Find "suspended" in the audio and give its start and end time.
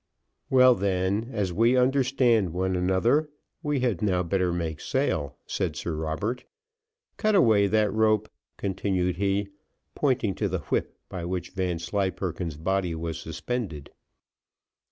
13.19-13.91